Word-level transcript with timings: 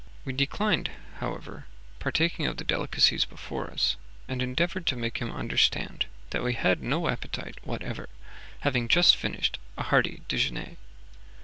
We 0.25 0.33
declined, 0.33 0.89
however, 1.19 1.67
partaking 1.99 2.47
of 2.47 2.57
the 2.57 2.63
delicacies 2.63 3.23
before 3.23 3.69
us, 3.69 3.97
and 4.27 4.41
endeavoured 4.41 4.87
to 4.87 4.95
make 4.95 5.19
him 5.19 5.29
understand 5.29 6.07
that 6.31 6.41
we 6.43 6.53
had 6.55 6.81
no 6.81 7.07
appetite 7.07 7.59
whatever, 7.63 8.09
having 8.61 8.87
just 8.87 9.15
finished 9.15 9.59
a 9.77 9.83
hearty 9.83 10.23
dejeuner. 10.27 10.77